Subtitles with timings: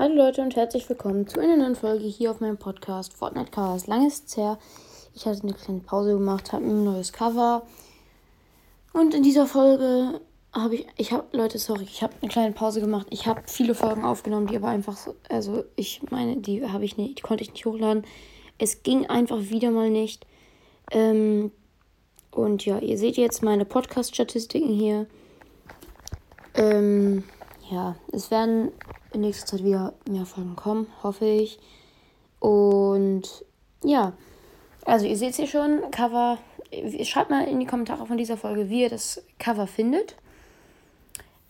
[0.00, 3.86] Hallo Leute und herzlich willkommen zu einer neuen Folge hier auf meinem Podcast Fortnite Cars.
[3.86, 4.58] Lange ist es her.
[5.14, 7.66] Ich hatte eine kleine Pause gemacht, habe ein neues Cover.
[8.94, 10.22] Und in dieser Folge
[10.54, 13.08] habe ich, ich habe, Leute, sorry, ich habe eine kleine Pause gemacht.
[13.10, 16.96] Ich habe viele Folgen aufgenommen, die aber einfach so, also ich meine, die habe ich
[16.96, 18.04] nicht, die konnte ich nicht hochladen.
[18.56, 20.26] Es ging einfach wieder mal nicht.
[20.92, 21.52] Ähm,
[22.30, 25.06] und ja, ihr seht jetzt meine Podcast-Statistiken hier.
[26.54, 27.22] Ähm,
[27.70, 28.72] ja, es werden
[29.12, 31.58] in nächster Zeit wieder mehr Folgen kommen, hoffe ich.
[32.38, 33.44] Und
[33.84, 34.12] ja,
[34.84, 36.38] also ihr seht es hier schon, Cover.
[37.02, 40.16] Schreibt mal in die Kommentare von dieser Folge, wie ihr das Cover findet.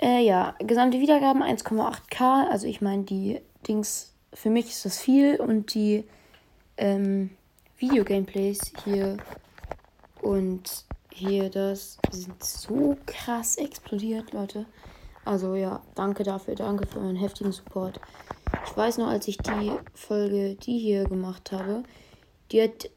[0.01, 2.49] Äh, ja, gesamte Wiedergaben 1,8k.
[2.49, 6.05] Also ich meine, die Dings, für mich ist das viel und die
[6.79, 7.31] ähm,
[7.77, 9.19] Video-Gameplays hier
[10.23, 14.65] und hier das sind so krass explodiert, Leute.
[15.25, 18.01] Also ja, danke dafür, danke für euren heftigen Support.
[18.67, 21.83] Ich weiß noch, als ich die Folge, die hier gemacht habe,
[22.51, 22.91] die hat,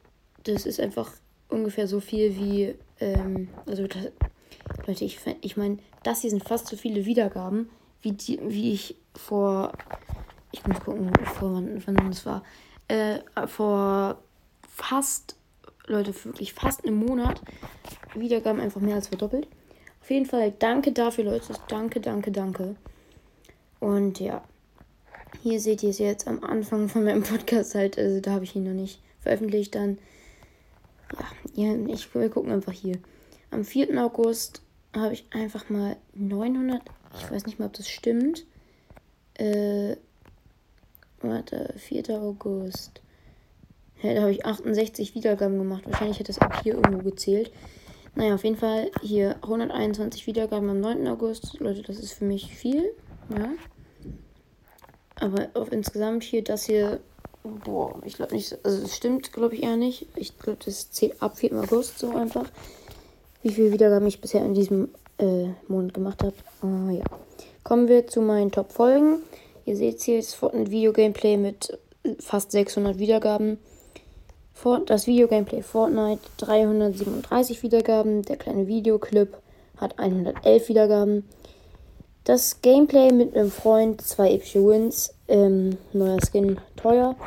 [0.44, 1.12] das ist einfach
[1.50, 4.12] ungefähr so viel wie, ähm, also das,
[4.88, 7.70] Leute, ich, ich meine, das hier sind fast so viele Wiedergaben,
[8.02, 9.72] wie, die, wie ich vor,
[10.52, 12.44] ich muss gucken, vor wann, wann das war,
[12.88, 14.18] äh, vor
[14.68, 15.36] fast,
[15.86, 17.42] Leute, wirklich fast einem Monat
[18.16, 19.48] Wiedergaben einfach mehr als verdoppelt.
[20.04, 21.54] Auf jeden Fall danke dafür, Leute.
[21.70, 22.76] Danke, danke, danke.
[23.80, 24.44] Und ja,
[25.42, 27.98] hier seht ihr es jetzt am Anfang von meinem Podcast halt.
[27.98, 29.76] Also da habe ich ihn noch nicht veröffentlicht.
[29.76, 29.98] Dann,
[31.54, 33.00] ja, ich, wir gucken einfach hier.
[33.50, 33.98] Am 4.
[34.04, 34.62] August
[34.94, 36.82] habe ich einfach mal 900,
[37.16, 38.46] ich weiß nicht mal, ob das stimmt.
[39.36, 39.96] Äh,
[41.22, 42.10] warte, 4.
[42.10, 43.02] August.
[44.02, 45.84] Ja, da habe ich 68 Wiedergaben gemacht.
[45.86, 47.54] Wahrscheinlich hat das ab hier irgendwo gezählt.
[48.16, 51.08] Naja, auf jeden Fall hier 121 Wiedergaben am 9.
[51.08, 51.60] August.
[51.60, 52.94] Leute, das ist für mich viel.
[53.30, 53.50] Ja.
[55.16, 57.00] Aber auf insgesamt hier das hier.
[57.44, 58.58] Boah, ich glaube nicht.
[58.64, 60.08] Also es stimmt, glaube ich eher nicht.
[60.16, 61.54] Ich glaube, das zählt ab 4.
[61.54, 62.50] August so einfach.
[63.42, 66.36] Wie viele Wiedergaben ich bisher in diesem äh, Monat gemacht habe.
[66.62, 67.04] Ah, ja.
[67.64, 69.24] Kommen wir zu meinen Top-Folgen.
[69.66, 71.78] Ihr seht hier jetzt ein Video-Gameplay mit
[72.20, 73.58] fast 600 Wiedergaben.
[74.86, 78.22] Das Videogameplay Fortnite 337 Wiedergaben.
[78.22, 79.38] Der kleine Videoclip
[79.78, 81.28] hat 111 Wiedergaben.
[82.24, 87.18] Das Gameplay mit einem Freund, zwei epische Wins, ähm, neuer Skin teuer,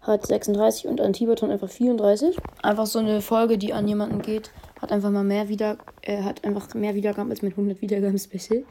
[0.00, 2.38] hat 36 und an Tiberton einfach 34.
[2.62, 6.44] Einfach so eine Folge, die an jemanden geht, hat einfach mal mehr wieder, äh, hat
[6.44, 8.64] einfach mehr Wiedergaben als mit 100 Wiedergaben Special.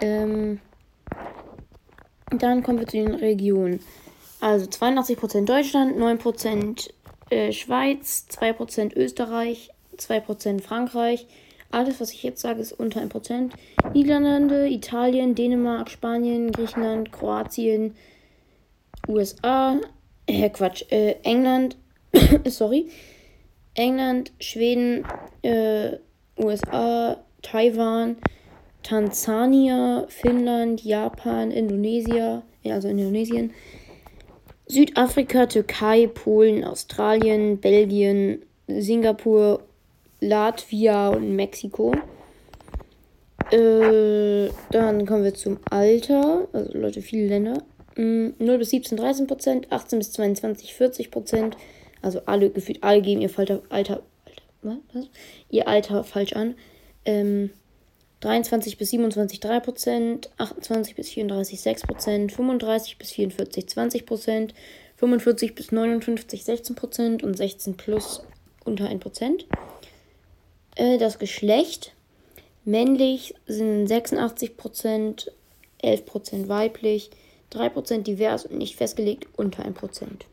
[0.00, 0.60] Ähm,
[2.30, 3.80] dann kommen wir zu den Regionen.
[4.44, 6.90] Also 82% Deutschland, 9%
[7.30, 11.26] äh, Schweiz, 2% Österreich, 2% Frankreich.
[11.70, 13.52] Alles, was ich jetzt sage, ist unter 1%.
[13.94, 17.94] Niederlande, Italien, Dänemark, Spanien, Griechenland, Kroatien,
[19.08, 19.80] USA,
[20.26, 21.78] äh, Quatsch, äh, England,
[22.44, 22.90] sorry,
[23.72, 25.06] England, Schweden,
[25.40, 25.92] äh,
[26.36, 28.16] USA, Taiwan,
[28.82, 33.54] Tansania, Finnland, Japan, Indonesien, also Indonesien,
[34.66, 39.62] Südafrika, Türkei, Polen, Australien, Belgien, Singapur,
[40.20, 41.92] Latvia und Mexiko.
[43.50, 46.48] Äh, dann kommen wir zum Alter.
[46.52, 47.62] Also Leute, viele Länder.
[47.96, 49.70] 0 mm, bis 17, 13 Prozent.
[49.70, 51.56] 18 bis 22, 40 Prozent.
[52.00, 54.02] Also alle, gefühlt alle geben ihr Alter, Alter,
[54.62, 55.08] Alter was?
[55.50, 56.54] Ihr Alter falsch an.
[57.04, 57.50] Ähm,
[58.24, 64.54] 23 bis 27 3 Prozent, 28 bis 34 6 Prozent, 35 bis 44 20 Prozent,
[64.96, 68.22] 45 bis 59 16 Prozent und 16 plus
[68.64, 69.46] unter 1 Prozent.
[70.74, 71.92] Äh, das Geschlecht
[72.64, 75.30] männlich sind 86 Prozent,
[75.82, 77.10] 11 Prozent weiblich,
[77.50, 80.24] 3 Prozent divers und nicht festgelegt unter 1 Prozent.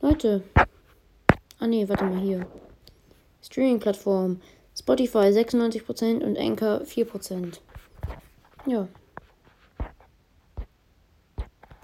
[0.00, 0.42] Leute.
[1.58, 2.46] Ah ne, warte mal hier.
[3.42, 4.40] Streaming-Plattform.
[4.78, 7.58] Spotify 96% und Anchor 4%.
[8.66, 8.88] Ja.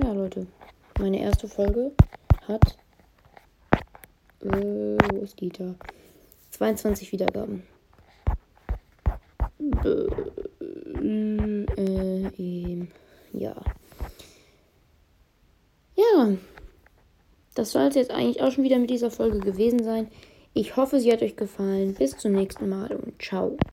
[0.00, 0.46] Ja, Leute.
[0.98, 1.92] Meine erste Folge
[2.46, 2.78] hat.
[4.40, 5.74] Äh, wo ist die da?
[6.50, 7.62] 22 Wiedergaben.
[9.84, 10.06] Äh,
[11.76, 12.86] äh,
[13.32, 13.54] ja.
[15.96, 16.32] Ja.
[17.54, 20.08] Das soll es jetzt eigentlich auch schon wieder mit dieser Folge gewesen sein.
[20.58, 21.94] Ich hoffe, sie hat euch gefallen.
[21.94, 23.56] Bis zum nächsten Mal und ciao.